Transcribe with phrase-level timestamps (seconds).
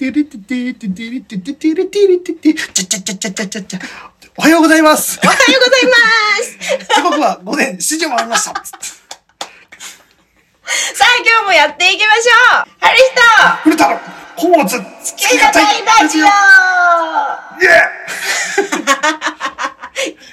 [0.00, 3.80] てリテてデてリテててリテリテてチャチャチャチャチャチャチャ。
[4.38, 5.98] おはようございますおはようございま
[6.42, 8.64] す時刻は午前7時を回りましたさ
[11.04, 13.20] あ、今日もやっていきましょうハリスト
[13.64, 13.98] 古田の
[14.36, 14.70] 宝物
[15.02, 16.32] 月がたいラジオイエー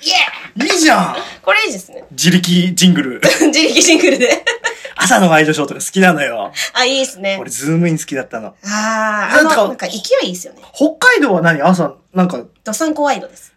[0.02, 1.16] イエーいいじゃん
[1.47, 2.03] これいいですね。
[2.11, 3.22] 自力ジングル。
[3.23, 4.44] 自力ジングルで。
[5.07, 6.52] 朝のワイドショーとか好きなのよ。
[6.73, 7.38] あ、いいですね。
[7.39, 8.55] 俺、ズームイン好きだったの。
[8.66, 10.61] あー、あなんかの、なんか勢いいいですよね。
[10.73, 11.61] 北海道は何？
[11.61, 13.53] 朝、なんか、ドサンコワイドです。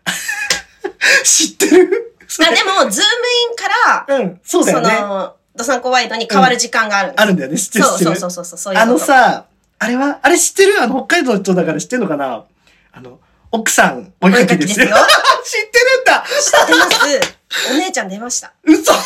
[1.25, 2.15] 知ってる？
[2.41, 4.91] あ、でも、ズームインから、うん、そうだよね。
[4.97, 7.23] その、ドサンコワイドに変わる時間があるんです。
[7.23, 7.85] あるんだよね、知ってる。
[7.85, 9.47] そうそうそうそう、そういうあの、さ、
[9.81, 10.81] あれは、あれ知ってる？
[10.81, 12.45] あの、北海道の人だから知ってるのかな？
[12.93, 13.19] あの、
[13.51, 14.87] 奥さん、お絵かきですよ。
[14.87, 17.73] 知ってるんだ知ってます。
[17.73, 18.53] お姉ちゃん出ました。
[18.63, 18.97] 嘘い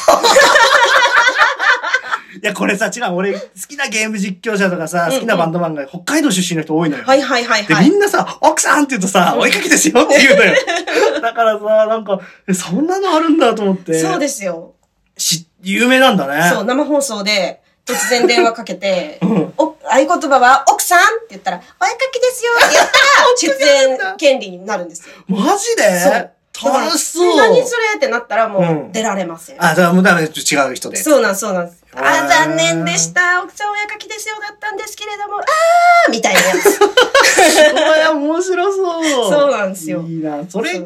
[2.47, 7.05] や、これさ、違う、俺、好きなゲーム実況者とかさ、好きなバンドマンが北海道出身の人多いのよ。
[7.05, 7.89] はいはいはいで、はい。
[7.91, 10.55] みんなさ、奥さんって言うとさ、お絵かきですよって言うのよ。
[11.23, 13.99] だからさ、なんか、えそんなのあるんだと思って。
[13.99, 14.75] そうですよ。
[15.17, 16.51] し、有名なんだね。
[16.53, 23.59] そう、生放送で、突然電話かけて、 うんお、合言葉は、奥さんって言ったら、お絵かきですよって言ったら、
[24.05, 25.15] 出演権利になるんですよ。
[25.29, 26.01] マジで？
[26.01, 26.31] そう
[26.73, 27.33] 楽しそう。
[27.33, 27.97] え何それ？
[27.97, 29.57] ってなったらもうんう出られません。
[29.63, 30.97] あ、だからもうダメ、違う人で。
[30.97, 31.84] そうなんそうなんです。
[31.97, 33.43] あ、残念でした。
[33.43, 36.81] 奥さんお絵かきですよだったんですけれども、あーみたいなやつ。
[37.73, 39.31] お前面白そう。
[39.33, 40.45] そうなんですよいいな。
[40.49, 40.81] それ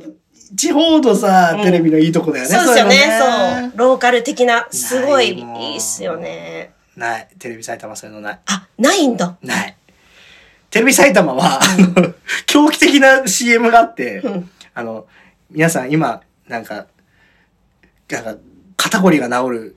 [0.55, 2.51] 地方のさ、うんテレビのいいとこだよね。
[2.51, 3.19] そうですよね。
[3.21, 3.73] そう。
[3.77, 6.73] ローカル的な、すごいいいっすよね。
[6.97, 7.29] ない。
[7.39, 8.39] テレビ埼玉そういうのない。
[8.47, 9.37] あ、ないんだ。
[9.43, 9.77] ない。
[10.71, 12.15] テレビ埼玉は、あの、
[12.47, 15.07] 狂気的な CM があって、うんあの、
[15.51, 16.87] 皆さん今、なんか、
[18.09, 18.37] なんか、
[18.79, 19.77] 肩こりが治る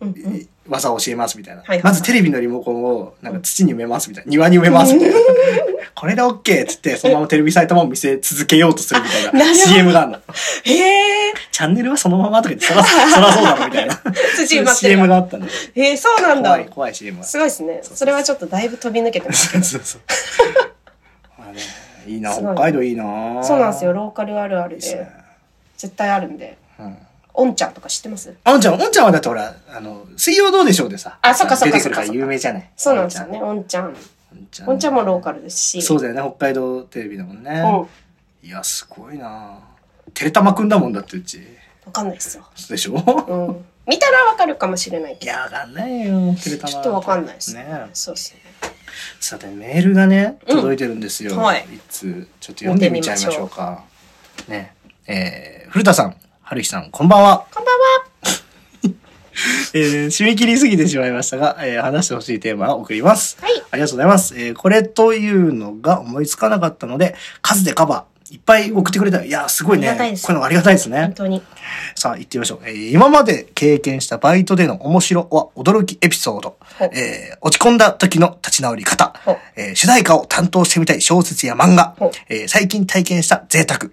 [0.69, 1.63] 技を教えますみたいな。
[1.83, 4.29] まずテレビのリモコンを、なんか土に埋めますみたいな。
[4.29, 5.15] 庭に埋めますみたいな。
[5.95, 10.17] これで OK って言って、そのままテレビ埼玉を見せ続けようとするみたいな CM があるの。
[10.17, 10.19] へ
[11.29, 11.33] え。
[11.51, 13.95] チャンネルはそのままとか言って、そら、そらそうだろみたいな。
[13.95, 15.47] 土埋まってる CM があったんで。
[15.47, 16.69] へえ、そうなんだ怖い、。
[16.69, 17.23] 怖い CM が。
[17.23, 17.79] すごいですね。
[17.81, 19.51] それはちょっとだいぶ飛び抜けてます。
[19.51, 20.01] そうそうそう。
[21.39, 21.59] まあね、
[22.05, 23.43] いいな、北海道いいな。
[23.43, 23.93] そうなんですよ。。
[23.93, 25.07] ローカルあるあるで。
[25.75, 26.57] 絶対あるんで。
[26.79, 26.97] うん。
[27.33, 28.35] おんちゃんとか知ってます？
[28.43, 31.17] あんちゃん、おんちゃんはだってほら、あの、水曜どうでしょうでさ。
[31.21, 32.69] あそっかそっか出てくるから有名じゃない。
[32.75, 33.41] そうなんですよね。
[33.41, 33.95] おんちゃん。
[34.67, 34.93] おんちゃん。
[34.93, 35.81] もローカルですし。
[35.81, 37.87] そうだよね、北海道テレビだもんね。
[38.43, 38.47] うん。
[38.47, 39.59] いや、すごいな
[40.13, 41.41] テレタマくんだもんだってうち。
[41.85, 42.45] わかんないですよ。
[42.69, 42.93] でしょ？
[42.93, 43.65] うん。
[43.87, 45.25] 見たらわかるかもしれないけど。
[45.25, 46.69] いや、わかんないよ、テレタマ。
[46.69, 47.65] ちょっとわかんないですね。
[47.93, 48.41] そうですね。
[49.19, 51.37] さて、メールがね、うん届いてるんですよ。
[51.37, 53.83] はいいつ、ちょっと読んでみちゃいましょうか。
[54.47, 54.75] ね。
[55.07, 56.15] えー、古田さん、
[56.51, 57.45] 春日さん、こんばんは。
[57.55, 58.91] こんばんは。
[59.73, 63.37] えー締め切りすぎてしまいましたが、えー話してほしいテーマを送ります。
[63.39, 64.35] はいありがとうございます。
[64.37, 68.10] えーこれというのが思いつかなかったので、数でカバー。
[68.31, 69.23] いっぱい送ってくれた。
[69.25, 69.89] いやー、すごいね。
[69.89, 71.13] ありがたいですこういうのありがたいですね本。
[71.13, 71.41] 当に。
[71.95, 72.59] さあ、行ってみましょう。
[72.65, 76.57] えー今まで経験したバイトでの面白は驚きエピソード。
[76.93, 79.13] えー落ち込んだ時の立ち直り方。
[79.55, 81.93] えー主題歌を担当してみたい小説や漫画。
[82.29, 83.91] えー最近体験した贅沢。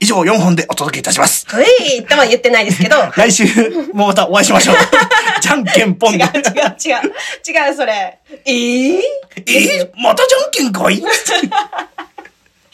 [0.00, 1.46] 以上4本でお届けいたします。
[1.48, 2.96] はい、とは言ってないですけど。
[3.16, 3.44] 来週
[3.92, 4.76] もまたお会いしましょう。
[5.42, 7.68] じゃんけんぽん違う違う違う。
[7.68, 8.18] 違う、それ。
[8.46, 9.00] えー、
[9.46, 11.02] えー、またじゃんけんかい？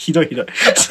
[0.00, 0.46] ひどいひどい。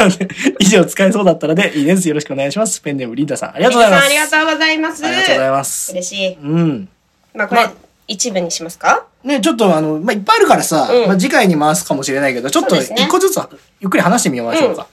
[0.59, 2.07] 以上使えそうだったのでいいです。
[2.07, 2.79] よろしくお願いします。
[2.79, 3.55] ペンネームリンダさん。
[3.55, 4.05] ありがとうございます。
[4.05, 5.05] ありがとうございます。
[5.05, 5.91] ありがとうございます。
[5.93, 6.33] 嬉しい。
[6.35, 6.89] うん。
[7.33, 7.73] まあ、これ、まあ
[8.07, 9.05] 一部にしますか？
[9.23, 13.39] ね、ちょっとあの、まあ、いっぱいあるからさ、うんまあ、次回に回すかもしれないけど、ちょっと一個ずつ
[13.79, 14.87] ゆっくり話してみましょうか。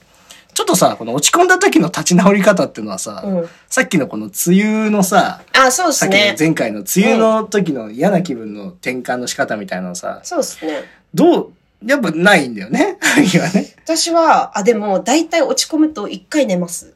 [0.53, 6.35] ちょっとさ、この落ち込んだ時の立ち直り方っていうのはさ、うんさっきのこの梅雨のさ、あ、そうでさっきのすね。
[6.37, 10.83] 前回の梅雨の時の嫌な気分の転換の仕方みたいなのさ、そうですね。
[11.13, 11.51] どう、
[11.85, 12.97] やっぱないんだよね。
[13.33, 13.73] いやね。
[13.83, 16.93] 私は、あ、でも、大体落ち込むと一回寝ます。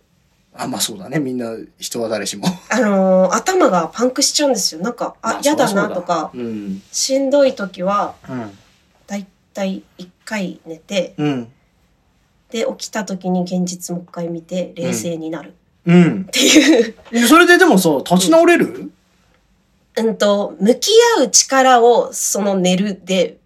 [0.53, 1.19] あ、まあそうだね。
[1.19, 2.47] みんな、人は誰しも。
[2.69, 4.81] あのー頭がパンクしちゃうんですよ。
[4.81, 6.81] なんか、あ、嫌だなとか、うん。
[6.91, 8.57] しんどい時は、うん。
[9.07, 11.47] 大体一回寝て、うん。
[12.49, 15.53] で、起きた時に現実もう一回見て、冷静になる。
[15.85, 16.31] うんっ。
[16.31, 18.91] ていう、えそれででもさ、立ち直れる、
[19.97, 23.40] うんと、向き合う力を、その寝るで、つ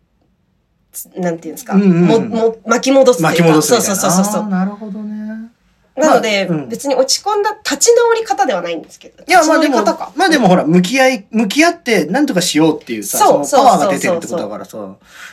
[1.16, 3.44] なんていうんですか、うんうんも、も、巻き戻すというか。
[3.44, 3.96] 巻き戻すみたいな。
[3.96, 5.52] そうそうそうそうなるほどね。
[5.96, 9.24] なので、まあうん別に落ち込んだ立ち直り方ではないんですけど。
[9.26, 9.84] いや、まあでも
[10.16, 14.78] まあでもほら、向き合い、向き合って何とかしようっていうさ、そうそのパワーが出てるってことだからさ、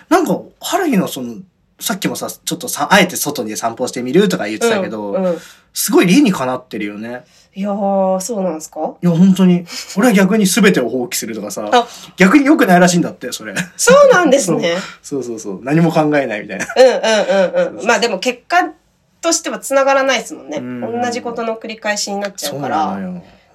[0.08, 1.36] なんか、春日のその、
[1.80, 5.38] さっきもさ、ちょっとさ、あえて外に散歩してみるとか言ってたけど、うんうん
[5.74, 7.24] すごい理にかなってるよね。
[7.54, 8.94] いやー、そうなんですか？
[9.02, 9.64] いや、本当に。
[9.96, 13.54] 俺は逆に全てを放棄するとかさあ、逆に良くないらしいんだって、それ。
[13.76, 14.76] そうなんですね。
[15.02, 15.60] そうそうそう。
[15.62, 16.66] 何も考えないみたいな。
[16.76, 17.86] うんうんうんうん。
[17.86, 18.70] まあでも結果
[19.20, 20.58] としては繋がらないですもんね。
[20.58, 22.96] うん同じことの繰り返しになっちゃそううから。
[22.96, 23.00] っ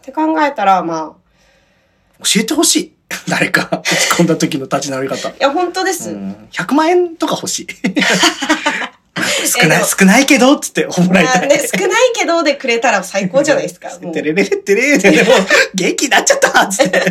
[0.02, 2.94] て考えたら、まあ、教えてほしい。
[3.30, 5.30] 誰か、落ち込んだ時の立ち直り方。
[5.30, 6.12] いや、本当です。
[6.12, 7.68] うん100万円とか欲しい。
[9.62, 11.40] 少ない、少ないけど、つってもらいたい。
[11.42, 13.90] まあね、少ないけどでくれたら最高じゃないですか？
[13.90, 15.32] てれれれってれーで、でも、
[15.76, 17.02] 元気になっちゃったつって。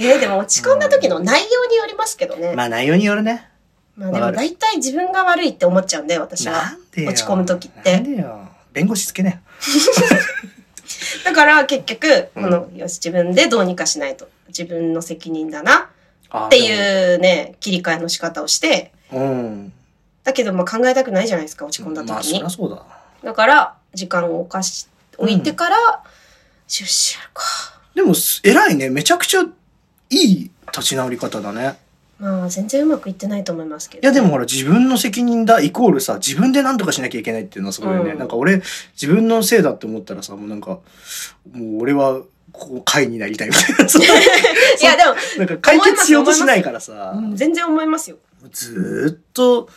[0.00, 2.54] えーでも落ち込んだ時の内容によりますけどね。
[2.54, 3.48] まあ内容によるね。
[3.96, 6.76] まあでも大体自分が悪いって思っちゃうんで、私なは。
[6.96, 8.10] 落ち込む時っなんて。
[8.10, 8.48] でよ。
[8.72, 9.40] 弁護士つけね
[11.24, 14.28] だから結局、うんこの、よし、自分でどうにかしないと。
[14.48, 15.90] 自分の責任だな。
[16.32, 19.72] っっていうね、切り替えの仕方をして、うん。
[20.28, 22.34] だけどまあ考えたくないじゃないですか、落ち込んだまあ時に。
[22.34, 22.82] そりゃそうだ。
[23.24, 24.86] だから、時間を置かし、
[25.16, 25.76] 置いてから、
[26.66, 27.42] シュッシュやるか。
[27.94, 28.90] でも、す偉いね。
[28.90, 29.46] めちゃくちゃい
[30.10, 31.78] い立ち直り方だね。
[32.18, 34.02] まあ、全然うまくいってないと思いますけど。
[34.02, 38.60] いやでもほら自分の責任だイコールさ自分で何とかしなきゃいけないっていうのはすごいよね、うんなんか俺
[39.00, 40.80] 自分のせいだって思ったらさもうなんか
[41.52, 42.20] もう俺は
[42.50, 48.16] こう会になりたいみたいな いや、でも、 なんか解決しようとしないからさうん全然思いますよ。
[48.52, 49.68] ずーっと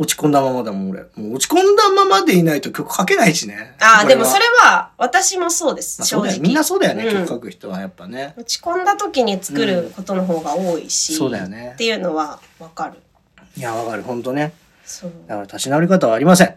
[0.00, 6.38] 落ち込んだままだもん俺もう落ち込んだままでいないと曲書けないしねああ、でもそれれは、私もそうです、まあ、正直。
[6.38, 13.00] みんなそうだよね、うん曲書く人はやっぱね落ち込んだ時に作ることの方が多いし、そうだよねっていうのはわかる。
[13.56, 14.52] いやわかるほんとね
[14.84, 15.12] そう。
[15.26, 16.54] だから立ち直り方はありません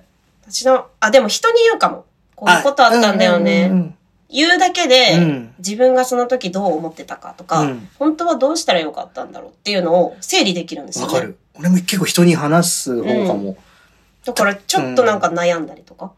[0.47, 2.05] 私の、あ、でも人に言うかも。
[2.35, 3.69] こういうことあったんだよね。
[3.71, 3.95] うんうんうん
[4.33, 11.13] 言うだけで、うん自分がその時どう思ってたかとか、うん本当はどうしたらよかったんだろうっていうのを整理できるんですよね。
[11.13, 11.37] わかる。
[11.55, 13.57] 俺も結構人に話す方かも。
[14.25, 16.11] だからちょっとなんか悩んだりとか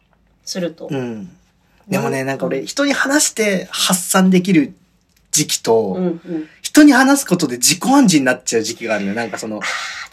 [0.46, 0.88] すると。
[0.90, 1.30] うん。
[1.88, 4.74] でもね、なんか俺、人に話して発散できる
[5.32, 6.50] 時期と、うんうん。
[6.62, 9.16] 人に話すことで自己暗示になっちゃう時期があるのよ。
[9.16, 9.62] なんかその、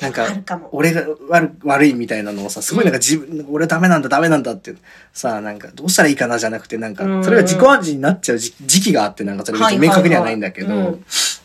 [0.01, 0.27] なんか
[0.73, 4.75] 俺が悪悪いみたいなのをさ、すごいなんか自分、俺ダメなんだ、ダメなんだって、
[5.13, 10.99] さ、なんかどうしたらいいかなじゃなくて、なんかうん、それが自己暗示になっちゃう時時期があって、なんかそれ別に明確にはないんだけはいはいはいど、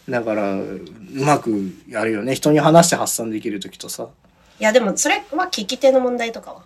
[0.10, 2.36] だから、うまくやるよね。
[2.36, 4.08] 人に話して発散できる時とさ。
[4.60, 6.64] いやでもそれは聞き手の問題とかは。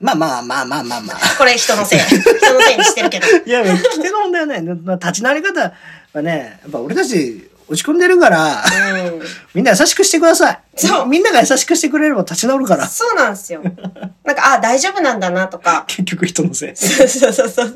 [0.00, 1.18] まあまあまあまあまあまあ。
[1.38, 1.98] これ人のせい。
[2.00, 2.16] 人
[2.54, 3.26] のせいにしてるけど。
[3.26, 5.72] いや、聞き手の問題はね、立ち直り方
[6.12, 9.22] はね、やっぱ俺たち落ち込んでるから、うん。
[9.54, 10.60] みんな優しくしてください。
[10.76, 12.86] そうみんなが優しくしてくれれば立ち直るから。
[12.86, 13.62] そうなんですよ。
[14.24, 15.84] なんか、あ、大丈夫なんだなとか。
[15.86, 16.76] 結局人のせい。
[16.76, 17.72] そうそうそうそう。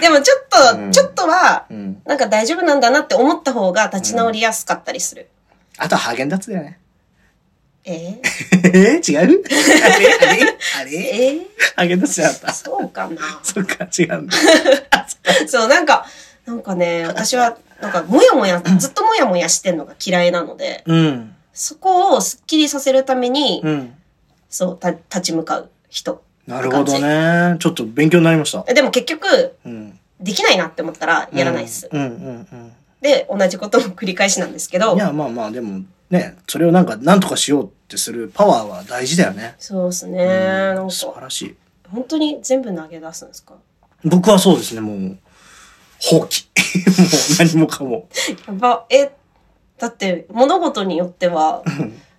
[0.00, 2.02] でもちょっと、うんちょっとは、うん。
[2.04, 5.28] なんか大丈夫なんだなって思った方が立ち直りやすかったりする。
[5.78, 6.78] あとはハーゲンダッツだよね。
[7.84, 8.20] え
[8.64, 9.42] えー、違う？
[9.44, 10.14] あれ？
[10.28, 10.58] あれ？
[10.78, 10.92] あー、れ？
[10.92, 11.40] えー、
[11.76, 12.52] ハーゲンダッツじゃなかった。
[12.52, 13.40] そうかな。
[13.42, 14.36] そっか、違うんだ。
[15.48, 16.04] そう、なんか、
[16.48, 21.34] なんかね、私は、なんか、もやもや、ずっともやもやしてんのが嫌いなので、うん。
[21.52, 23.94] そこをスッキリさせるために、うん。
[24.48, 26.22] そう、た、立ち向かう人。
[26.46, 27.56] なるほどね。
[27.58, 28.64] ちょっと勉強になりました。
[28.66, 29.98] えでも結局、うん。
[30.20, 31.88] できないなって思ったらやらないっす。
[31.92, 32.72] うんうん
[33.02, 34.96] で、同じことの繰り返しなんですけうどん。
[34.96, 39.54] い、や、まあまあ、でも、ね、それをなんか、なんとかしようってするパワーは大事だよね。
[39.58, 40.26] そうですね。
[40.26, 41.56] なんか、素晴らしい。
[41.92, 43.54] 本当に全部投げ出すんですか？
[44.04, 45.16] 僕はそうですね、もう、
[46.00, 46.46] 放棄。
[46.86, 48.08] もう何もかも。
[48.46, 49.10] やば、え、
[49.78, 51.62] だって物事によっては、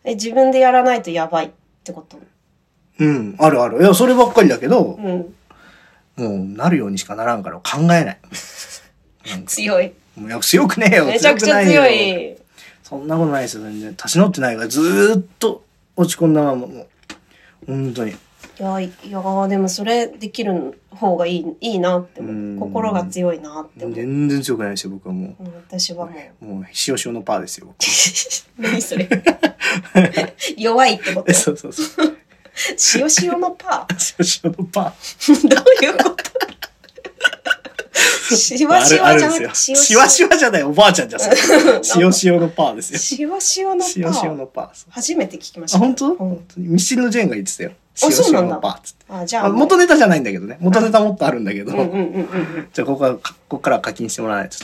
[0.04, 1.50] え、自分でやらないとやばいっ
[1.84, 2.18] てこと？
[3.00, 3.82] うん、あるある。
[3.82, 5.36] いや、そればっかりだけど、うん。
[6.18, 8.20] もう、なるようにしかならんから考えない。
[9.46, 9.94] 強い。
[10.18, 11.06] もう強くねえよ。
[11.06, 12.36] めちゃくちゃ強い。
[12.84, 13.92] そんなことないですよ、全然。
[13.92, 15.64] 立ち直ってないから、ずーっと
[15.96, 16.88] 落ち込んだまま、もう、
[17.68, 18.14] 本当に。
[18.60, 22.22] いや、いやーでもそれできる方がいい、いいなって。
[22.60, 23.96] 心が強いなって思う。
[23.96, 26.12] 全然強くないですよ、僕はもうん私はも
[26.42, 26.46] う。
[26.46, 26.48] う。
[26.56, 27.68] もう、塩塩のパーですよ。
[27.68, 27.78] 僕
[28.60, 29.08] 何それ
[30.58, 31.32] 弱いってこと？
[31.34, 32.18] そうそうそう。
[32.96, 33.88] 塩塩のパ
[34.20, 36.16] 塩塩のパーどういうこと？
[36.16, 36.20] ー。
[38.36, 41.22] しわしわじゃなしわしわじゃない、おばあちゃんじゃん。
[41.98, 43.00] 塩塩のパーですよ。
[43.00, 44.86] しわしわのパ塩塩ーのパー。
[44.90, 45.86] 初めて聞きましあ、た。
[45.86, 46.08] 本当？
[46.10, 47.72] うん本当にミスチルのジェーンが言ってたよ。
[48.08, 49.06] あそう塩なんだっつって。
[49.10, 49.46] あ、じゃあ。
[49.48, 50.58] あ元ネタじゃないんだけどね。
[50.62, 51.72] 元ネタもっとあるんだけど。
[51.72, 54.58] じゃあ、ここは、ここからは課金してもらわないと。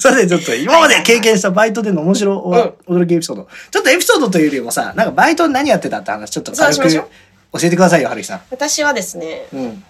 [0.00, 3.48] さて、ちょっと、今まで経験したバイトでの面白お、驚きエピソード。
[3.70, 7.08] ちょっとエピソードというよりもさ、なんかバイト何やってたって話、ちょっと軽く教
[7.62, 8.40] えてくださいよ、はるきさん。
[8.50, 9.84] 私はですね、うん。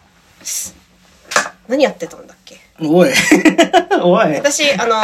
[1.69, 2.59] 何やってたんだっけ？
[2.81, 3.11] おい。
[4.03, 4.35] おい。
[4.35, 4.97] 私、あの、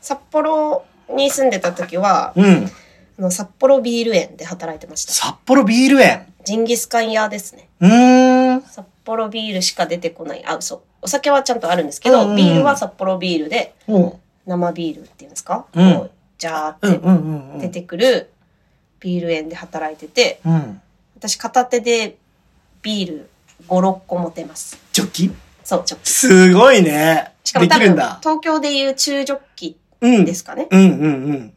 [0.00, 2.70] 札幌に住んでた時は、うん。
[3.18, 5.12] あの、札幌ビール園で働いてました。
[5.12, 6.26] 札幌ビール園。
[6.44, 7.68] ジンギスカン屋ですね。
[7.80, 8.62] うーん。
[8.62, 10.44] 札幌ビールしか出てこない。
[10.44, 10.82] あ、嘘。
[11.00, 14.12] お酒はちゃんとあるんですけど、うんビールは札幌ビールで、うん。
[14.46, 17.66] 生ビールっていうんですか、うんジャーって。
[17.66, 18.30] 出てくる
[19.00, 20.80] ビール園で働いてて、うん。
[21.16, 22.16] 私片手で
[22.82, 23.30] ビール
[23.68, 24.78] 5、6個持てます。
[24.92, 25.30] ジョッキ？
[25.62, 26.06] そう、ちょっと。
[26.06, 27.32] すごいね。
[27.42, 27.92] でしかも多分。
[27.92, 30.24] 東京でいう中ジョッキうん。
[30.24, 30.66] ですかね。
[30.70, 31.54] うんうんうん。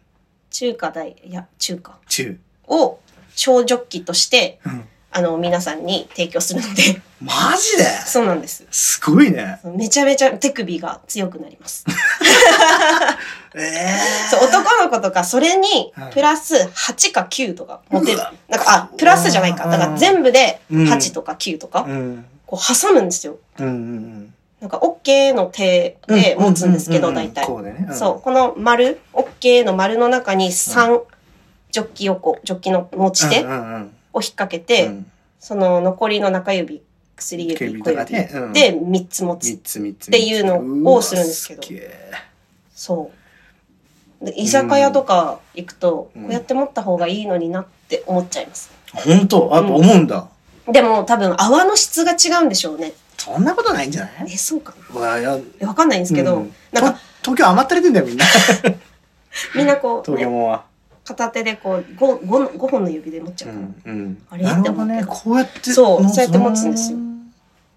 [0.52, 2.40] 中華大、いや、中華中。
[2.68, 3.00] を
[3.36, 4.88] 小ジョッキとして、うん。
[5.10, 7.84] あの、皆さんに提供するので、マジで？
[8.06, 8.68] そうなんです。
[8.70, 9.60] すごいね。
[9.64, 11.86] めちゃめちゃ手首が強くなります。
[13.56, 13.98] ええ
[14.30, 18.20] そう、男の子とか、それにうん、プラス8か9とか持てる。
[18.50, 19.68] なんか、あ、プラスじゃないか。
[19.68, 22.26] だから全部で8とか9とか、うん。
[22.46, 23.38] こう挟むんですよ。
[23.60, 26.22] うんうんなんか、OK の手うん。
[26.22, 27.46] で持つんですけど、大体。
[27.46, 27.88] こうでね。
[27.94, 31.02] そう、この丸、OK の丸の中に3、
[31.72, 36.82] ジョッキをこう、ジョッキの持ち手を引っ掛けて、うんその残りの中指、
[37.16, 39.52] 薬指、小指でうんで3つ持つ。
[39.54, 39.58] っ
[40.10, 41.62] ていうのをするんですけど
[42.74, 43.12] そ
[44.22, 44.26] う。
[44.26, 48.72] で居酒屋とか行くと、うんこうやって持った方がいいのになって思っちゃいます。
[48.94, 49.48] 本当？
[49.54, 50.28] やっぱ思うんだ。
[50.68, 52.94] でも多分泡の質が違うんでしょうね。
[53.18, 54.34] そんなことないんじゃない？
[54.34, 58.26] え、そうかわいやわかんないんですけど、うんなんかと東京甘ったれてんだよみんな。
[59.56, 60.64] みんなこう、 東京ねもは。
[61.06, 63.56] 片手でこう 5, 5, の5本の指で持っちゃうか
[63.86, 63.92] ら。
[63.94, 64.18] うんうん。
[64.30, 64.96] あれなるほどね。
[64.98, 65.72] って思こうやって。
[65.72, 66.98] そうそうやって持つんですよ。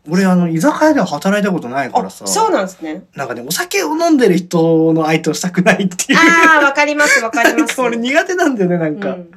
[0.09, 2.27] 俺、あの、居酒屋では働いたことないからあ、さ。
[2.27, 3.05] そうなんですね。
[3.15, 6.19] なんかね、お酒を飲んでる人の相手をしたくないっていう。
[6.19, 7.75] ああ、わかります、わかります。
[7.77, 9.11] か俺苦手なんだよね、なんか。
[9.11, 9.31] うん。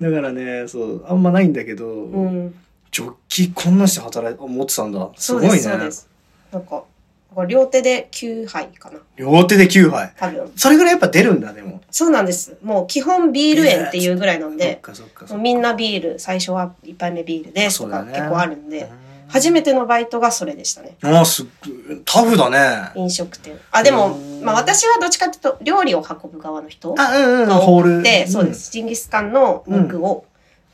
[0.00, 2.54] だからね、そう、あんまないんだけど、うん。
[2.98, 5.08] ジョッキこんなして働い、持ってたんだ。
[5.16, 5.58] すごいね。
[5.58, 6.08] そうです。
[6.50, 6.82] なんか、
[7.46, 8.98] 両手で9杯かな。
[9.14, 10.12] 両手で9杯。
[10.16, 10.52] 多分。
[10.56, 11.80] それぐらいやっぱ出るんだ、でも。
[11.92, 12.56] そうなんです。
[12.60, 14.82] もう基本ビール園っていうぐらいなんで。
[15.38, 20.96] みんなビール、最初は1杯目ビールですとか結構あるんで、うん初めてのバイトがそれでしたね。
[21.02, 21.46] ああ、すっ
[22.04, 22.90] タフだね。
[22.94, 23.58] 飲食店。
[23.70, 28.26] あ、でもうん、まあ私はどっちかっていうと、料理を運ぶ側の人あ、うんうん、がホール。
[28.26, 28.54] そうでん。
[28.54, 28.72] す。
[28.72, 30.24] ジンギスカンの肉を、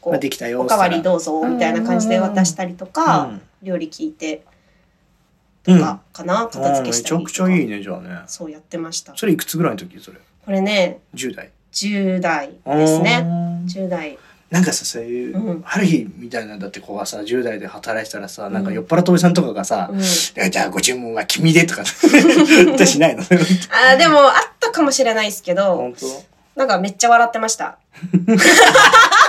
[0.05, 0.61] こまあう、できたよ。
[0.61, 4.45] おかわりどうぞ、みたいな感じで渡したりとか、うん料理聞いて、
[5.67, 7.79] うんとか、かな、片付けしたりめちゃくちゃいいね。
[7.79, 8.11] ね、じゃあね。
[8.27, 9.17] そうやってました。
[9.17, 10.19] それいくつぐらいの時それ？
[10.45, 11.51] これね、10代。
[11.73, 13.15] 10代ですね。
[13.17, 14.19] あー10代。
[14.51, 20.01] なんかさ、そういう、うん春日みたいなんだって子がさ、10代で働いてたらさ、なんか酔っ払ったおじさんとかがさ、うん。
[20.03, 21.81] じゃあご注文は君でとか、
[22.75, 26.61] ってしないのあーでも、あったかもしれないですけど、本当？
[26.61, 27.79] なんかめっちゃ笑ってました。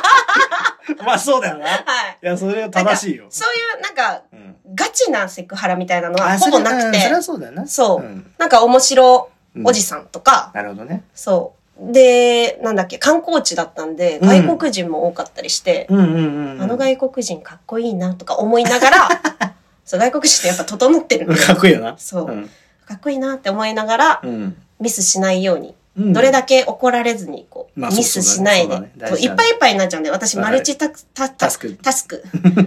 [1.06, 1.68] まあそうだよな。
[1.68, 1.78] いは
[2.22, 2.26] い。
[2.26, 3.26] や、それは正しいよ。
[3.30, 7.68] そういう、なんか、うんガチなセクハラみたいなのはあほぼなくてそれうんそれは、そうだよな。
[7.68, 9.30] そううんなんか面白
[9.64, 11.04] おじさんとか、なるほどね。
[11.14, 11.94] そう。
[11.94, 15.88] で、なんだっけ、観光地だったんで、うん外国人も多かったりして。
[15.90, 19.10] あの外国人かっこいいなとか思いながら、
[19.86, 21.96] そう、外国人ってやっぱ整ってるかっこいいよな。
[21.98, 22.50] そううん。
[22.86, 24.58] かっこいいなって思いながら、うん。
[24.80, 32.24] ミスしないように、うんどれだけ怒られずに、こう、まあミスしないで、そうだねそうだねそう大事だねいっぱいいっぱいになっちゃうんで、私、マルチタスタタスクタスク。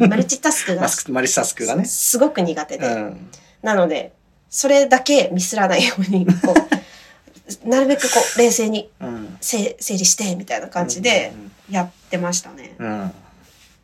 [0.08, 1.84] マルチタスクがマスク、マリスタスクがね。
[1.84, 2.86] すごく苦手で。
[2.86, 3.30] うん。
[3.62, 4.12] なので、
[4.48, 6.54] それだけミスらないように、こ
[7.64, 9.36] う、 なるべくこう、冷静にうん。
[9.40, 11.32] せ整理して、みたいな感じで
[11.70, 12.76] やってましたね。
[12.78, 13.12] うん。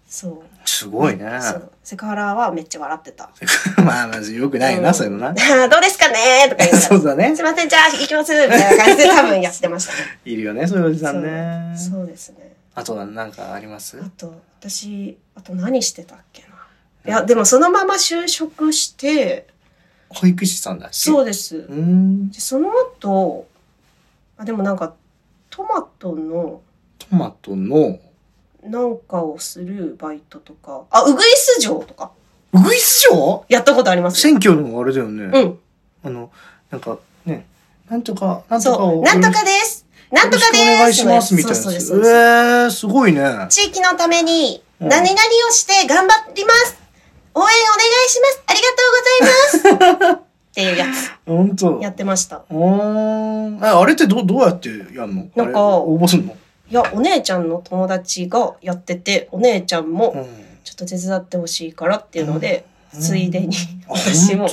[0.08, 0.53] そう。
[0.64, 1.38] すごいね。
[1.42, 1.70] そう。
[1.82, 3.30] セクハラはめっちゃ笑ってた。
[3.84, 5.32] まあ、まずよくないな、うんそういうのな。
[5.68, 6.46] どうですかね？
[6.48, 7.42] とか言 そうだねすい。
[7.42, 9.98] ません、じゃあ行きますみたいな感じで多分やってましたね。
[10.24, 11.76] いるよね、そういうおじさんね。
[11.76, 12.54] そうですね。
[12.74, 14.00] あとは何かあります？
[14.00, 16.48] あと、私、あと何してたっけな？
[17.06, 19.46] いや、でもそのまま就職して、
[20.08, 20.96] 保育士さんだっけ？
[20.96, 21.66] そうです。
[21.68, 23.46] でその後、
[24.38, 24.94] あ、でもなんか、
[25.50, 26.62] トマトの
[26.98, 27.98] トマトの、
[28.64, 32.10] なんかをするバイトとか、あ、ウグイス城とか、
[32.52, 33.44] ウグイス城？
[33.48, 34.20] やったことあります。
[34.20, 35.24] 選挙のあれだよね。
[35.24, 35.58] うん。
[36.04, 36.30] あの、
[36.70, 37.46] なんか、ね、
[37.90, 38.84] なんとか、なんとか。
[38.84, 39.02] を。
[39.02, 39.86] なんとかです。
[40.10, 40.62] なんとかです。
[40.62, 41.56] お願いします、みたいな。
[41.56, 42.66] そうそうですえ。
[42.66, 43.46] ー、すごいね。
[43.50, 46.76] 地域のためにうん何々をして頑張ります。
[47.34, 47.52] 応援お願
[48.06, 48.42] いします。
[48.46, 50.20] ありがとうございます。
[50.20, 50.86] っていうや
[51.26, 51.82] ほんとつ。
[51.82, 52.44] やってました。
[52.48, 53.64] うーん。
[53.64, 55.26] え、あれってどう、どうやってやんの？
[55.34, 56.36] なんか応募すんの？
[56.74, 60.24] いや、お姉ちゃんの友達がやってて、お姉ちゃんもうん。
[60.64, 63.56] ちょっと手伝ってほしいからっていうので、うんついでに
[63.88, 64.48] あ私も、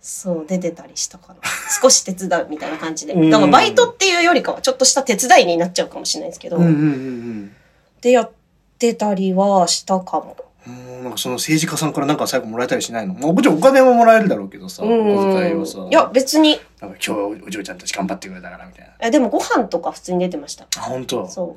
[0.00, 1.40] そう、出てたりしたかな。
[1.82, 3.12] 少し手伝うみたいな感じで。
[3.12, 7.52] うんだからバイトっていうよりかは、ちょっとした手伝いになっちゃうかもしれないですけど、うんうんうん
[8.00, 8.30] でやっ
[8.78, 10.36] てたりはしたかも。
[10.66, 10.96] うん。
[10.96, 13.14] うんなんかその政治家さんからなんか最後もらえたりしないの？
[13.14, 15.78] まあもちろんお金ももらえるだろうけどさ、おうん小遣いはさ。
[15.90, 18.92] いや、別に、なんか今日お嬢ちゃんたち頑張ってくれたからみたいな。
[19.00, 20.66] えでもご飯とか普通に出てました。
[20.76, 21.26] あ、本当？
[21.28, 21.56] そう。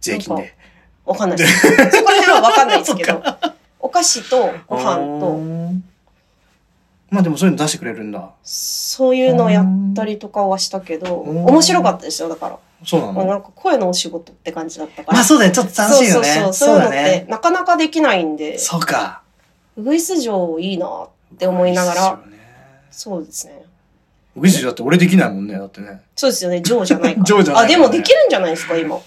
[0.00, 0.54] 税金で。
[1.04, 1.60] わかんないです。
[1.60, 1.68] そ
[2.02, 3.22] こら辺はわかんないですけど。
[3.80, 5.82] お菓子とご飯と、と。
[7.10, 8.30] まあでもそういうの出してくれるんだ。
[8.42, 12.58] そういうのをやったりとかはしたけど、うん面白かったですよ、だから。
[12.84, 15.16] そうなのまあなんか声のお仕事って感じだったから。
[15.16, 16.28] まあそうだよ、ちょっと楽しいよね。
[16.28, 16.52] そうそうそう。
[16.52, 19.22] そういうのって、なかなかできないんで、そうか。
[19.76, 21.08] ウグイス城いいなっ
[21.38, 22.20] て思いながら、
[22.90, 23.62] そうですよね。
[24.34, 26.00] ウグイス城だって俺できないもんね、だってね。
[26.16, 27.24] そうですよね、城じゃないから。
[27.26, 28.96] 城じゃないあ、でもできるんじゃないですか、今。
[28.96, 29.00] い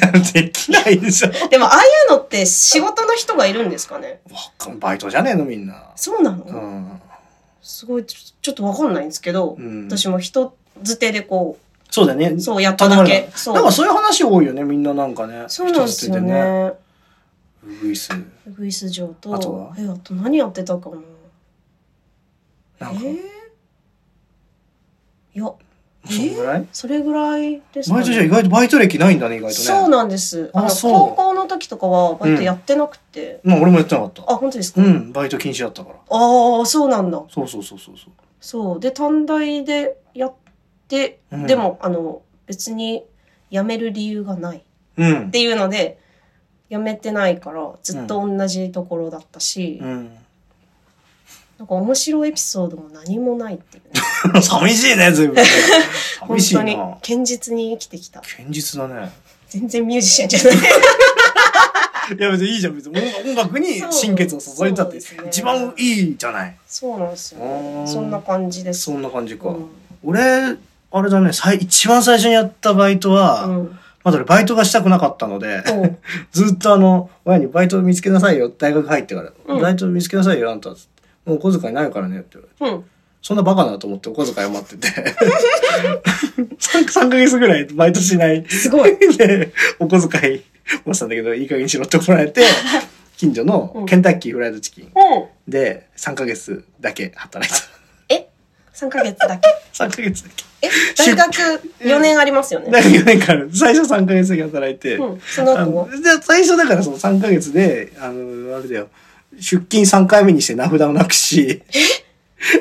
[0.00, 1.48] や、できないでしょ。
[1.48, 5.90] でも、ああいうのって仕事の人がいるんですかねわかんバイトじゃねえの、みんな。
[5.96, 7.00] そうなの、うん。
[7.62, 11.58] すごい、ちょっとわかんないんですけど、うん私も人づてでこ
[11.90, 12.28] そうだね。
[12.28, 13.30] う、そうやっただけ。
[13.34, 13.54] そう。
[13.54, 15.44] なんかそういう話多いよね、みんななんかね。
[15.48, 16.72] そうなんですよね。
[17.62, 18.10] ウグイス。
[18.12, 19.74] ウグイス城と、あとは？
[19.78, 20.96] え、あと何やってたかな
[22.78, 23.16] なんか、えー？
[25.34, 25.52] いや、
[26.08, 26.66] そのぐらい？
[26.72, 29.64] それぐらいですバイトじゃ意外とバイト歴ないんだね、意外とね。
[29.66, 30.50] そうなんです。
[30.54, 33.40] あの、高校の時とかはバイトやってなくて。
[33.44, 34.22] まあ俺もやってなかった。
[34.22, 35.96] あ、本当ですか、うん、バイト禁止だったから。
[35.96, 37.22] ああ、そうなんだ。
[37.28, 38.12] そうそうそうそうそう。
[38.40, 38.80] そう。
[38.80, 40.49] で、短大でやって、
[41.32, 43.04] うんでも、あの、別に
[43.50, 44.60] 辞める理由がないっ
[44.96, 45.30] うん。
[45.30, 45.98] ていうので、
[46.70, 50.10] 辞めてないから、ずっと同じところだったし、うん。
[51.58, 54.40] なんか面白いエピソードも何もないっていうね。
[54.42, 55.36] 寂しいね、随分。
[56.20, 58.20] 本 寂しい当にな。、堅実に生きてきた。
[58.20, 59.12] 堅実だね。
[59.48, 60.56] 全然ミュージシャンじゃない。
[62.18, 66.56] いや別にいいじゃん、別に音楽に心血を注いだってね一番いいじゃない。
[66.66, 67.40] そうなんですよ、
[67.86, 68.82] そんな感じです。
[68.82, 69.48] そんな感じか。
[69.50, 69.70] うん
[70.02, 70.56] 俺、
[70.92, 73.78] あれだね、さい一番最初にやったバイトは、うん。
[74.02, 75.62] まだ俺バイトがしたくなかったので、
[76.32, 79.32] ずっとあの、親にバイト見つけなさいよ、大学入ってから。
[79.46, 80.70] うんバイト見つけなさいよ、あんた。
[80.70, 80.76] も
[81.26, 82.76] うお小遣いないからね、って言われて。
[82.76, 82.84] うん。
[83.22, 84.88] そんなバカだと思ってお小遣い余ってて。
[86.58, 88.44] 3, 3ヶ月ぐらいバイトしない。
[88.48, 88.96] すごい。
[89.18, 90.42] で、お小遣い
[90.86, 92.42] 持ってたんだけど、いい加減にしろって怒られて、
[93.18, 94.90] 近所のケンタッキーフライドチキンうん。
[95.46, 97.69] で3ヶ月だけ働いた。
[98.82, 100.44] え ?3 ヶ月だけ 3ヶ月だけ。
[100.62, 101.32] え大学
[101.80, 102.70] 4年ありますよね。
[102.70, 105.20] 大学4年間、最初3ヶ月だけ働いて、うん。
[105.20, 105.86] そのあ後は？
[105.86, 108.88] のじゃあ最初だからその3ヶ月で、あの、あれだよ、
[109.38, 111.62] 出勤3回目にして名札をなくし、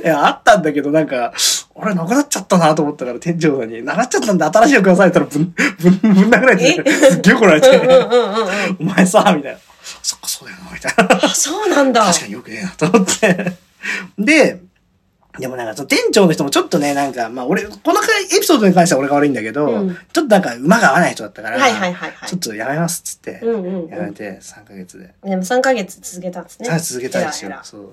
[0.03, 1.33] いや、あったんだけど、なんか、
[1.73, 5.45] 俺なくなっちゃったなと思ったから、店長さんに、なくなっちゃったんで新しいのくださいって言ったら、
[5.89, 6.91] ぶん、ぶん、ぶん殴られて、え？
[7.11, 7.69] すっげえ怒られて。
[8.79, 9.59] お前さ、みたいな。
[10.03, 11.25] そっか、そうだよな、みたいな。
[11.25, 12.03] あ、そうなんだ。
[12.05, 13.53] 確かによくねえな、と思って。
[14.17, 14.59] で、
[15.39, 23.89] でもなんか、その店長の人もちょっとね、なんか、まあ俺、このエピソードに関しては俺が悪いんだけど、うんちょっとなんか馬が合わない人だったから、はいはいはいはいちょっとやめますっつって、うんうんうん。
[23.89, 25.13] やめて3ヶ月で。
[25.23, 26.67] でも3ヶ月続けたんですね。
[26.67, 27.89] さあ続けたいですよそう。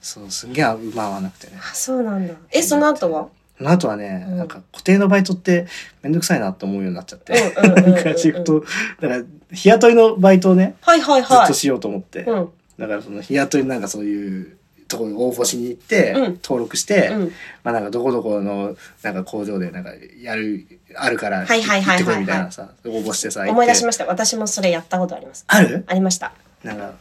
[0.00, 1.52] そう、すんげえ馬合わなくてね。
[1.58, 2.34] あ、そうなんだ。
[2.50, 3.28] え、その後は？
[3.56, 5.66] その後はね、うんなんか固定のバイトって
[6.02, 7.32] めんどくさいなって思うようになっちゃって。
[7.56, 8.64] うんうんうんうんうんなんかシフト、
[9.00, 11.46] だから日雇いのバイトをね、はいはいずっはい。
[11.46, 12.22] としようと思って。
[12.24, 12.48] うん。
[12.78, 17.32] だからその日雇いのなんかそういうところに応募しに行って、うん登録して、うん。
[17.62, 20.66] まあなんかどこどこのなんか工場でなんかやる、
[20.96, 24.06] あるからはいはいはいはいはい行ってこいみたいなさ、応募してさ、し思い出しました。
[24.06, 25.44] 私もそれやったことあります。
[25.48, 25.84] ある？
[25.86, 26.32] ありました。
[26.62, 26.92] なんか、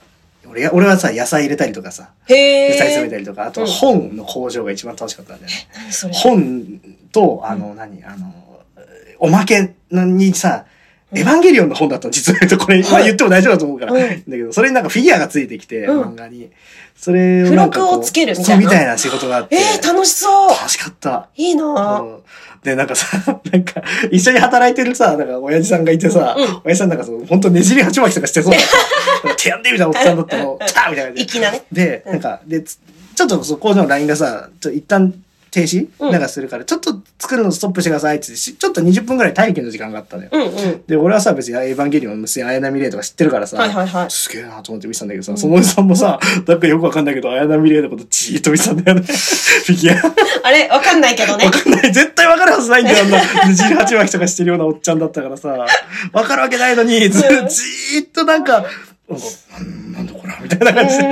[0.48, 3.12] 俺や俺はさ、野菜入れたりとかさ、へ野菜詰めえ。
[3.12, 5.68] たりとか、あとうん本の工場が一番楽しかったんだよね。
[5.76, 6.14] 何それ？
[6.14, 8.34] 本と、あの、何、あの、
[9.20, 10.66] おまけにさ、
[11.16, 13.94] エヴァンゲリオンの本だったの、実は言うとこれ、まあ言っても大丈夫だと思うから。
[13.94, 16.50] うんだけど、それになんかフィギュアがついてきて、うん漫画に。
[16.96, 19.56] それを付録をつけるみたいなみたいな仕事があって。
[19.56, 20.50] えー、楽しそう。
[20.50, 21.30] 楽しかった。
[21.36, 22.04] いいな
[22.64, 28.54] で、なんかさ、 なんか、一緒に働いてるさ、なんか、親父さんがいてさ、うん親父さんなんかそう、本当ねじり鉢巻きとかしてそう
[29.28, 31.64] な、手やんでみたいなおっさんだったの、 来たみたいな粋なね。
[31.72, 32.80] で、なんか、で、つ
[33.16, 35.14] ちょっとそこの LINE がさ、ちょ一旦
[35.54, 40.30] 停止、うんなんかするから、ちょっと作るのストップしてくださいってしちょっと20分ぐらい待機の時間があったのよ。
[40.32, 40.84] うんうん。
[40.88, 44.10] で、俺はさ、別にエヴァンゲリオンの娘、綾波レイとか知ってるからさ、はいはいはい。
[44.10, 49.06] すげえなと思って見てたんだけどさ、そのおじさんもさ、なんかよくわかんないけど、綾波レイのことじーっと見てたんだよね。
[49.06, 50.14] フィギュア。
[50.48, 50.68] あれ？
[50.70, 51.52] わかんないけどねわ。
[51.52, 51.92] かんない。
[51.94, 53.20] 絶対わかるはずないんだよ、あんな。
[53.48, 55.50] ねじり鉢巻きとかしてるようなおっちゃんだったからさ。
[56.14, 57.48] わかるわけないのに、ず、じうんー
[58.04, 58.66] っとなんか、
[59.10, 59.26] なんか
[59.98, 61.04] なんだこれみたいなう感じで、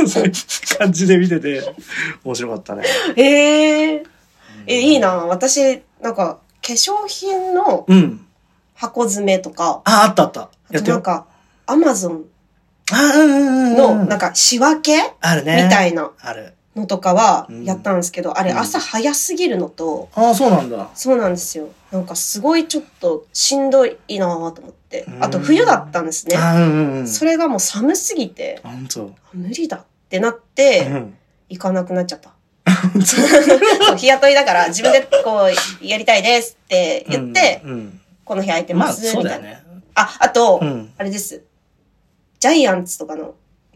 [0.00, 0.08] ーん。
[0.08, 0.32] そういう
[0.78, 1.74] 感じで見てて、
[2.24, 2.84] 面白かったね。
[3.16, 4.02] ええ
[4.66, 8.26] え、いいな私、なんか、化粧品のうん。
[8.74, 10.40] 箱詰めとか、あ、あったあった。
[10.72, 10.82] あ。
[10.82, 11.26] となんか、
[11.66, 12.24] アマゾン
[12.92, 13.76] あ、うんうんうん。
[13.76, 15.64] の、なんか、仕分けあるね。
[15.64, 16.54] みたいなある。
[16.76, 20.90] のとかはうんやったんですけど、あれうん朝早すぎるのと、ああ、そうなんだ。
[20.94, 21.68] そうなんですよ。
[21.92, 25.10] なんかすごいちょっとしんどいなぁと思ってう。
[25.18, 26.36] んあと冬だったんですね。
[26.36, 27.08] あうんうんうん。
[27.08, 28.60] それがもう寒すぎて。
[29.32, 31.14] 無理だってなっうて、ん。
[31.48, 32.32] 行かなくなっちゃった。
[33.96, 35.48] 日雇いだから自分でこ
[35.82, 39.30] う、やりたいですって言って、うんうんこの日空いてまあ、ます、みたいな。
[39.32, 39.62] そうだよね。
[39.94, 40.92] あ、あと、うん。
[40.96, 41.42] あれです。
[42.40, 43.34] ジャイアンツとかの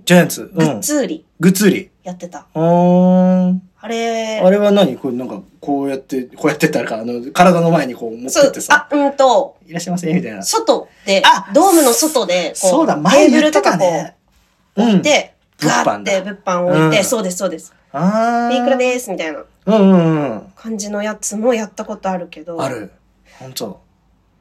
[0.09, 0.51] ジャイアンツ。
[0.55, 0.71] グうん。
[0.71, 1.91] ッズ売りグッズ売り。
[2.03, 2.47] やってた。
[2.55, 3.59] あー。
[3.79, 4.97] あれ、あれは何？
[4.97, 10.43] これなんか、こうやって、こうやってったらか、あの、体の前にこう持ってって、さ、あ、うんと、いらっしゃいませ、みたいな。
[10.43, 14.17] 外であ、ドームの外で、こそうだ、テ前ーブルとか言って
[14.77, 14.93] たね。
[14.95, 15.03] うん。
[15.03, 17.75] で、物販だガーって物販置いて、うんそうです、そうです。
[17.93, 18.63] あー。
[18.63, 20.53] いくらです、みたいなうんうんうん。
[20.57, 22.91] 感じのやつもやったことあるけど、ある。
[23.39, 23.87] ほんと。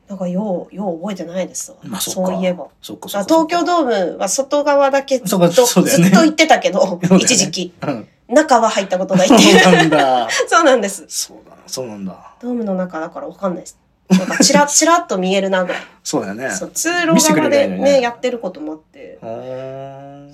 [0.07, 1.77] なんかよう、よう覚えてないですわ。
[1.83, 2.67] まあ、そういえば。
[2.81, 3.27] そっかそっか。
[3.27, 7.73] 東京ドームは外側だけずっと、ねずっと行ってたけど、 ね一時期。
[7.81, 8.07] うん。
[8.29, 9.75] 中は入ったことないってそういう。
[9.75, 10.27] なんだ。
[10.47, 11.05] そうなんです。
[11.09, 12.35] そうだな、そうなんだ。
[12.41, 13.77] ドームの中だからわかんないです。
[14.09, 15.81] なんかチラッチラッと見えるなぐらい。
[16.03, 16.49] そうだよね。
[16.51, 19.17] そう、通路側でねね、やってることもあって。
[19.21, 19.25] そ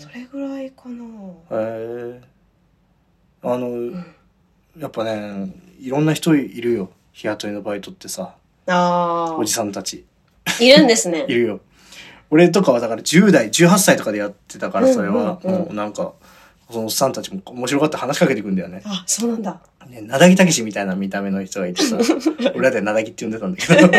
[0.10, 1.04] れぐらいかな。
[1.04, 2.22] へえ。
[3.42, 3.92] あの、
[4.78, 6.90] やっぱね、いろんな人いるよ。
[7.12, 8.36] 日雇いのバイトってさ、
[8.68, 10.06] あおじさんたち。
[10.46, 11.34] あ、いるんですね い。
[11.34, 11.60] るよ。
[12.30, 16.14] 俺とかはだから10代、18歳とかでやってたから、それは、もうなんか、
[16.72, 18.82] そのおっさんたちも面白がって話しかけてくんだよね。
[18.86, 19.60] あ、そうなんだ。
[19.88, 21.98] ね、なだぎたけしみたいな見た目の人がいてさ、
[22.56, 23.88] 俺らでなだぎって呼んでたんだけど、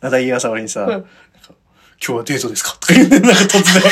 [0.00, 1.04] なだぎがさ、俺にさ、うん
[2.00, 2.76] 今日はデートですか？
[2.78, 3.82] とか言って、なんか突然。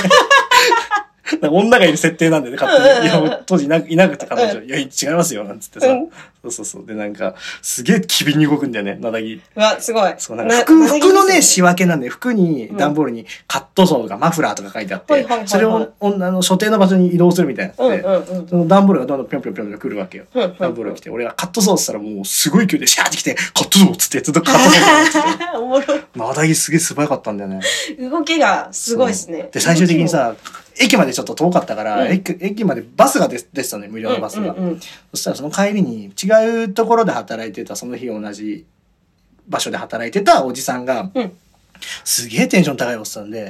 [1.41, 3.07] なんか女がいる設定なんでね、勝手に。
[3.07, 5.89] いや、当時いなくいなくて彼女、いや、違いますよ、なんつってさ。
[5.89, 6.09] うん
[6.47, 6.87] そうそうそう。
[6.87, 9.35] で、なんか、すげえ機敏に動くんだよね、なだぎ。
[9.35, 10.15] うわ、すごい。
[10.19, 18.49] そう、なんか服、な服のね、し仕分けなんで、服に、段ボールにカットソーとかマフラーとか書いてあってそれを、女の所定の場所に移動するみたいなうんやつで、うんうん。
[18.49, 20.25] その段ボールがどんどんぴょんぴょんぴょんぴょん来るわけよ。
[20.35, 26.19] 段ボールが来て、俺がカットソーしたらもうすごい勢いでシャーって来て、カットソーっつってずっとカットソーって って。
[26.19, 27.61] なだぎすげえ素早かったんだよね。
[27.99, 29.49] 動きがすごいですね。
[29.53, 30.35] で、最終的にさ、
[30.79, 32.13] 駅までちょっと遠かったから、うん。
[32.13, 34.53] 駅駅までバスが出出てたのよ、無料のバスが。
[34.53, 34.81] うんうんうん。
[34.81, 38.67] そしたらその帰りに違うところで働いてた、その日同じ
[39.49, 41.33] 場所で働いてたおじさんが、うん
[42.05, 43.47] すげえテンション高いおっさんで、んい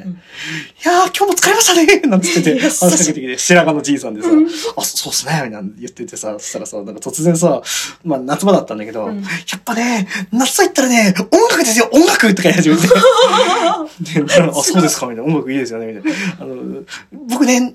[0.85, 7.63] やー、今日も疲れましたね なんつってて、話しかけてきて、白髪のじいさんでさ、うんあ、そうっすねみたいな言っててさ、そしたらさ、なんか突然さ、
[8.05, 12.89] まあ夏場だったんだけど、うんやっぱね、夏と言ったらね、音楽ですよ、音楽とか言い始めて。
[14.27, 15.33] であ、そうですかみたいな。
[15.33, 16.19] 音楽いいですよねみたいな。
[16.41, 16.83] あの、
[17.29, 17.73] 僕ね、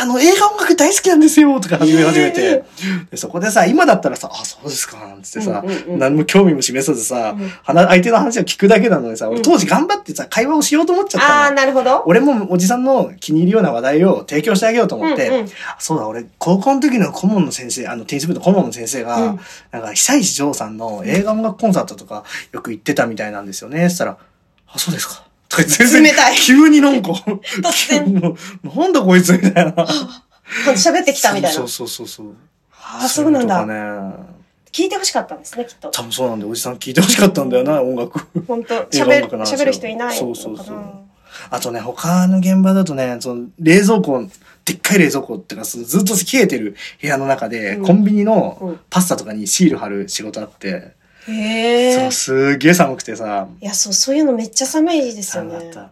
[0.00, 2.64] あの、映画音楽大好きなんですよとか始め始めて。
[3.10, 11.56] でそこでさ、今だったらさ、あ、そうですかなんつってさ、うんうんうん何も興味も示さずさ、うん話相手の話を聞くだけなのにさ、うん俺当時頑張ってさ、会話をしようと思っちゃったああ、の。
[11.56, 12.02] なるほど。
[12.06, 23.90] 俺もおじさんの気に入るような話題を提供してあげようと思って、うんうんあそうだ、俺、高校の時の顧問の先生、あの、テニス部の顧問の先生が、うんなんか、久石譲さんの映画音楽コンサートとかよく行ってたみたいなんですよね。
[23.90, 24.16] そしたら、
[24.66, 25.23] あ、そうですか。
[25.62, 28.14] 冷たい急になんか、突然
[28.64, 29.72] なんだこいつみたいな。
[30.74, 31.68] 喋ってきたみたいなそう。
[31.68, 32.34] そうそうそう。
[32.72, 33.66] ああ、そうなんだ。
[34.72, 35.88] 聞いてほしかったんですね、きっと。
[35.90, 38.26] 多分そうなんで、おじさん聞いてほしかったんだよな、音楽。
[38.46, 40.16] 本当喋る、る人いない。
[40.16, 41.04] そうそうそう
[41.50, 44.28] あとね、他の現場だとね、その、冷蔵庫、
[44.64, 50.94] でっかい冷蔵庫っていうか、ずっと冷えてる部屋の中で、うんコンビニうんのパスタとかにシール貼る仕事あって、
[51.28, 52.12] へえそう、。
[52.12, 55.52] すっげえ寒くてさ、いや、そう、そういうのめっちゃ寒いですよね。
[55.58, 55.90] 寒かった。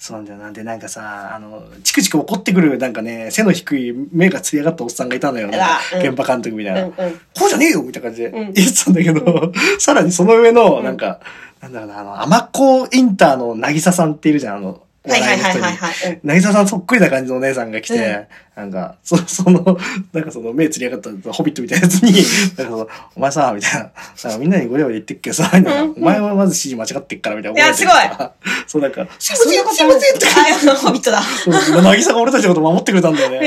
[0.00, 0.50] そうなんだよな。
[0.50, 5.48] で、なんかさ、あの、チクチク怒ってくる、なんかね、背の低い目がつり上がったおっさんがいたのよ。
[5.48, 6.80] なんか現場監督みたいな。
[6.84, 6.94] うんうん。
[6.94, 11.20] こうじゃねえよみたいな感じでうん言ってたんだけど、さらにその上の、うんなんか、
[11.60, 16.12] なんだろうな、あの、甘子インターのなぎささんっているじゃん、あの、はいはいはいはいはい。
[16.12, 19.78] うんなぎささんそっくりな感じのお姉さんが来て、なんか、そ、 その、
[20.12, 22.12] なんかその目つり上がったホビットみたいなやつに、
[22.62, 27.64] なんかお前さ、みたいな、さみんなにゴリゴリ言ってっけどさ、みたいなうんお前はまず指示間違ってっから、みたいな。
[27.64, 27.94] いやすごい
[28.66, 31.22] そう、なんか、すいません、すすいませんってかあ、ホビットだ。
[31.22, 33.46] そうなぎさが俺たちのこと守ってくれたんだよへね。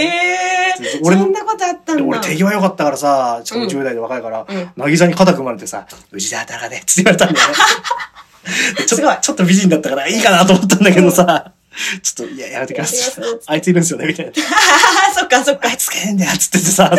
[0.80, 1.00] え。
[1.04, 2.02] 俺のそんなことあったんだ。
[2.02, 7.54] で俺手際良かったからさ、ちょっとうん10代で若いから、うんなぎさに肩組まれてさ、うちで働かねえって言われたんだよね。
[8.77, 11.53] でちょっと美人だったからいいかなと思ったんだけどさ、
[12.01, 13.23] ちょっと、いや、やめてください。
[13.47, 14.32] あいついるんですよね、みたいな。
[14.32, 15.71] あ そっかそっかあ。
[15.71, 16.91] いつつけんだよ、つっててさ、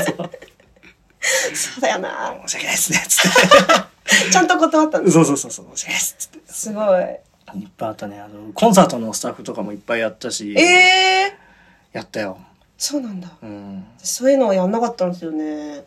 [1.55, 2.35] そうだよな。
[2.47, 3.33] 申し訳ないですね、つっ
[4.25, 4.31] て。
[4.33, 5.15] ちゃんと断ったんです。
[5.15, 6.53] そうそうそうそう、申し訳ないです、つって。
[6.53, 7.03] すごい。
[7.61, 8.21] いっぱいあったね。
[8.21, 11.37] あの、コンサートのスタッフとかもいっぱいやったし、ええ。
[11.93, 12.39] やったよ。
[12.77, 13.29] そうなんだ。
[13.43, 13.85] うん。
[13.99, 15.85] そういうのはやんなかったんですよね。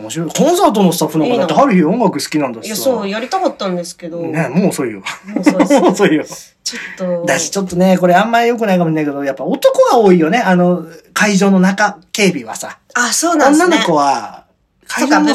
[0.00, 0.30] 面白い。
[0.30, 2.66] コンサートのスタッフなんかだって、いいな春日音楽好きなんだしさ。
[2.68, 4.18] いや、そう、やりたかったんですけど。
[4.20, 5.02] ね、もう遅いよ。
[5.26, 6.24] もう遅い よ。
[6.24, 7.26] ちょっと。
[7.26, 10.38] だし、ちょっとね、これあんまり良くないかもしれないけど、やっぱ男が多いよね。
[10.38, 12.78] あの、会場の中、警備はさ。
[12.94, 13.76] あ、そうなんですね。
[13.76, 14.44] 女の子は、
[14.86, 15.34] 会場の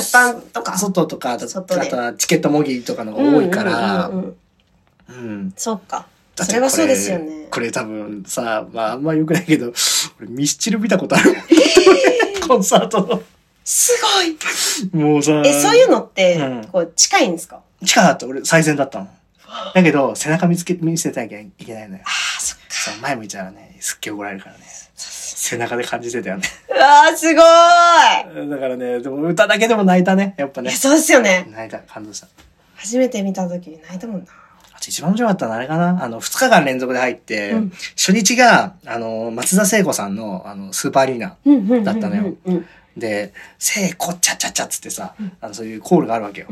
[0.51, 5.53] とか外とか、あと外であとはチケット模擬とかのが多いから、うん。
[5.55, 6.07] そうか。
[6.35, 7.47] それはそうですよね。
[7.49, 9.71] これ多分さ、まああんま良くないけど、
[10.19, 11.35] 俺ミスチル見たことある。
[12.45, 13.21] コンサートの。
[13.65, 13.91] す
[14.93, 15.03] ごい。
[15.03, 17.61] もうさ、え、そういうのってうん、こう、近いんですか？
[17.83, 18.25] 近かった。
[18.27, 19.05] 俺最善だったの。
[19.05, 22.03] わだけど、背中見つけ、見せなきゃいけないのよ。
[22.05, 22.65] ああ、そっか。
[22.69, 24.63] そう、前向いたらね、すっげえ怒られるからね。
[24.95, 26.43] 背中で感じてたよね。
[26.69, 28.49] うわー、すごーい。
[28.49, 30.71] だからね、でも歌だけでも泣いたね、やっぱね。
[30.71, 31.47] そうですよね。
[31.51, 32.27] 泣いた、感動した。
[32.75, 34.27] 初めて見た時に泣いたもんな。
[34.73, 36.03] あと一番面白かったのはあれかな？
[36.03, 41.37] あの、二日間連続で入って、うん初日が、あの、松田聖子さんの、あの、スーパーアリーナ。
[41.83, 42.35] だったのよ
[42.95, 43.01] うん。
[43.01, 46.47] で、聖子ちゃちゃちゃっつってさ、あの、そういうコールがあるわけよ。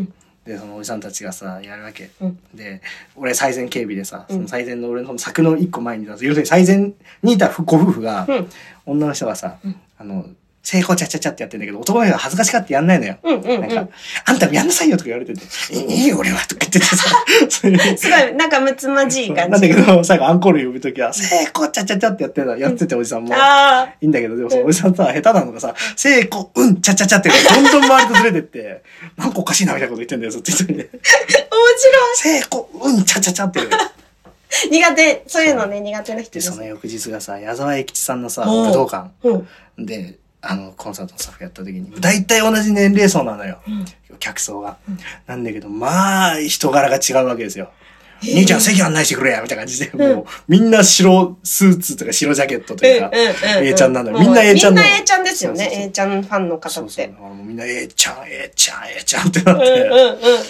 [0.45, 2.10] で、そのおじさんたちがさ、やるわけ。
[2.21, 2.82] うんで、
[3.15, 8.49] 俺最前警備でさ、うんその最前の俺のその柵の一個前に要するに最前にいたご夫婦が、うん
[8.86, 10.25] 女の人がさ、うんあの、
[10.63, 13.17] 聖子ちゃちゃちゃってやってんだけど、男の人が恥ずかしがってやんないのよ。
[13.21, 13.93] うんうんなんか。、
[14.26, 15.41] あんたもやんなさいよとか言われてて、
[15.76, 16.95] いい俺はとか言っててさ、
[17.49, 17.69] す
[18.10, 19.62] ごい、なんかむつまじい感じなん。
[19.62, 23.36] だけど、最後アンコール呼ぶときは、聖子ちゃちゃちゃってやってた、やってておじさんも。
[23.36, 28.84] ああいいんだけど、でもそのおじさんさ、下手なのがさ、聖子、うん、ちゃちゃちゃって、どんどん周りとずれてって、
[29.17, 30.73] なんかおかしいなみたいなこと言ってんだよ、ずっと一人で。
[30.73, 30.91] 面白
[32.15, 33.60] 聖子、うん、ちゃちゃちゃって。
[34.71, 39.86] 苦手、そういうのね、苦手な人で、その翌日がさ、矢沢永吉さんのさ、武道館うん。
[39.86, 43.60] で、あの、コンサートのスタッフやった時に、大体同じ年齢層なのよ。
[43.67, 43.86] うん
[44.19, 44.77] 客層が。
[45.25, 47.71] なんだけど、まあ、人柄が違うわけですよ。
[48.21, 54.19] 兄ちゃん席案内してくれやみたいな感じで、もう、みんな白スーツとか白ジャケットというか、A ちゃんなんだよ。
[54.19, 54.88] みんな A ちゃんなの。
[54.88, 55.75] みんな A ちゃんですよねそうそう。
[55.75, 57.06] そう A ちゃんファンの方そうそう。
[57.06, 57.17] ってだ。
[57.17, 59.82] からもうみんな A ちゃん、A ちゃん、A ちゃんってなっうんうんて。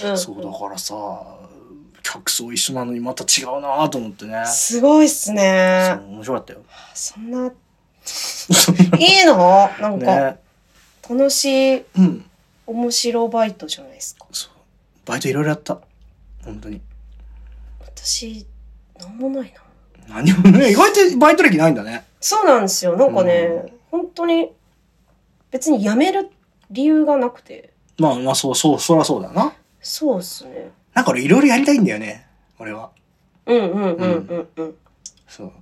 [0.03, 0.17] うんうん。
[0.19, 0.93] そう、だからさ、
[2.03, 4.43] 客層一緒なのにまた違うなと思ってね。
[4.45, 5.97] すごいっすそね。
[6.09, 6.59] う面白かったよ。
[6.93, 7.51] そんな、
[8.99, 9.69] いいの？
[9.79, 10.39] なんか、ね。
[11.09, 12.25] 楽しい、うん。
[12.65, 14.25] 面白バイトじゃないですか。
[14.31, 14.51] そう。
[15.05, 15.79] バイトいろいろやった。
[16.43, 16.81] 本当に。
[17.79, 18.45] 私、
[18.99, 19.53] なんもない
[20.07, 20.15] な。
[20.15, 22.05] 何もね、意外とバイト歴ないんだね。
[22.19, 22.95] そうなんですよ。
[22.97, 24.51] なんかね、う本当に、
[25.51, 26.29] 別に辞める
[26.71, 27.71] 理由がなくて。
[27.97, 29.53] まあまあそうそう、そりゃそうだな。
[29.81, 30.71] そうっすね。
[30.93, 32.27] なんか俺いろいろやりたいんだよね。
[32.59, 32.91] 俺は。
[33.45, 34.75] うんうんうんうんうん。
[35.27, 35.53] そう。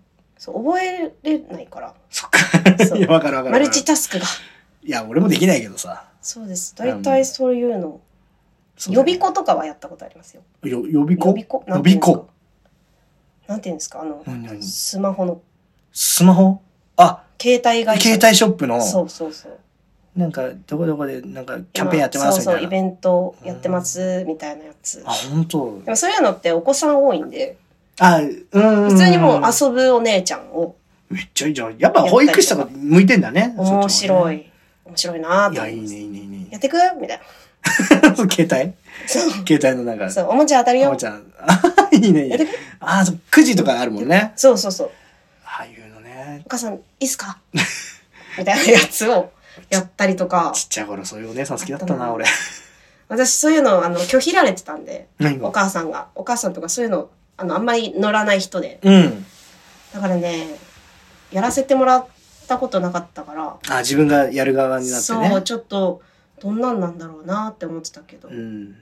[0.42, 1.94] そう、覚えれないから。
[2.10, 2.40] そっか。
[2.84, 3.70] そういや、わかるわかるマル。
[3.70, 4.26] チタスクが。
[4.84, 6.06] いや、俺もできないけどさ。
[6.20, 6.74] そうです。
[6.76, 8.02] 大体そういうの。
[8.76, 10.42] そうだね予備校とかはやったことありますよ。
[10.64, 11.28] よ予備校？
[11.28, 11.64] 予備校？
[11.68, 12.28] 予備校。
[13.46, 14.02] なんていうんですか？
[14.02, 14.42] あの、何？
[14.42, 14.64] 何？
[14.64, 15.42] スマホの、
[15.94, 16.60] スマホ？
[16.98, 18.10] あ、携帯会社。
[18.10, 19.60] 携帯ショップの、そうそうそう。
[20.16, 22.68] なんか、どこどこで、なんか、キャンペーンやってますみそうそう、イ。
[22.68, 25.04] ベントやってます、みたいなやつ。
[25.06, 25.82] あ、本当。
[25.86, 27.58] でもそういうのってお子さん多いんで、
[28.00, 28.90] あ、うん。
[28.90, 30.76] 普通にもう遊ぶお姉ちゃんを、
[31.10, 31.78] めっちゃいいじゃん。
[31.78, 33.54] やっぱ保育士とか向いてんだね。
[33.58, 34.36] 面白い。
[34.38, 34.46] い、
[34.86, 36.02] 面白いなぁいや、いいね、い。
[36.02, 36.78] いいね、いいねやってく？
[37.00, 38.16] みたいな。
[38.30, 38.74] 携帯？
[39.46, 40.98] 携帯のなんか、そう、おもちゃ当たるよおも。
[40.98, 41.18] ちゃ
[41.92, 42.48] いいね、いいね。
[42.80, 44.32] あ、そう、9時とかあるもんね。
[44.36, 44.92] そうそうそう。
[45.46, 46.50] ああいうのねお。
[46.50, 47.38] 母さん、いいっすか？
[48.38, 49.32] みたいなやつを
[49.70, 52.26] やったりとか、ちっちゃい頃そういうお姉さん好きだったな、俺。
[53.10, 55.08] 私そういうの、あの、拒否られてたんで、
[55.42, 56.08] お母さんが。
[56.16, 58.80] お母さんとかそういうの、あの、あんまり乗らない人で。
[58.84, 59.26] うん。
[59.94, 60.48] だからね、
[61.32, 62.06] やらせてもらっ
[62.48, 65.30] たことなかったから、あ、自分がやる側になってね。
[65.30, 66.02] そう、ちょっと、
[66.42, 68.76] どんなんなんだろうなって思ってたけど、うん。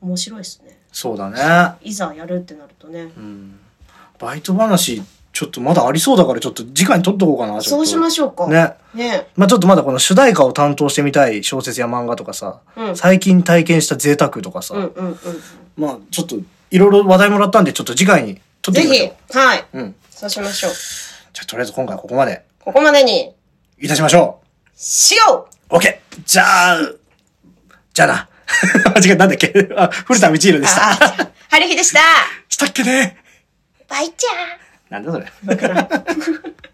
[0.00, 0.78] 面白いですね。
[0.92, 1.76] そうだね。
[1.82, 3.02] いざやるってなるとね。
[3.02, 3.58] うん。
[4.18, 8.46] バイト話、ちょっとまだありそうだから、ちょっと次回に撮っとこうかな、そうしましょうか。
[8.46, 8.74] ね。
[8.94, 9.26] ね。
[9.36, 12.96] まあちょっとまだこの主題歌を担当してみたい小説や漫画とかさ、うん。
[12.96, 15.18] 最近体験した贅沢とかさ、うんうんうん。
[15.76, 16.36] まあちょっと
[16.74, 19.64] いろいろ話題もらったんで、ちょっと次回に撮ってぜひみましょう。、はい。
[19.74, 19.94] うん。
[20.10, 20.72] そうしましょう。
[21.32, 23.32] じゃあとりあえず今回はここまでここまでに、
[23.78, 24.40] いたしましょ
[24.74, 25.74] しよう。
[25.76, 25.98] OK!
[26.26, 26.78] じゃあ、
[27.92, 28.28] じゃあな。
[28.96, 29.52] 間違え、なんだっけ？
[29.76, 30.90] あ、古田道弘うでした。
[30.90, 32.00] あ、ハリヒでした
[32.48, 33.18] したっけね
[33.88, 35.32] バイちゃんなんだそれ。